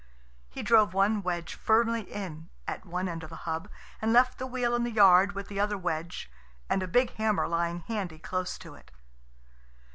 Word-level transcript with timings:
He 0.49 0.63
drove 0.63 0.95
one 0.95 1.21
wedge 1.21 1.53
firmly 1.53 2.01
in 2.11 2.49
at 2.67 2.87
one 2.87 3.07
end 3.07 3.21
of 3.23 3.29
the 3.29 3.35
hub, 3.45 3.69
and 4.01 4.11
left 4.11 4.39
the 4.39 4.47
wheel 4.47 4.73
in 4.73 4.83
the 4.83 4.89
yard 4.89 5.33
with 5.33 5.47
the 5.47 5.59
other 5.59 5.77
wedge, 5.77 6.27
and 6.67 6.81
a 6.81 6.87
big 6.87 7.11
hammer 7.17 7.47
lying 7.47 7.81
handy 7.81 8.17
close 8.17 8.57
to 8.57 8.73
it. 8.73 8.89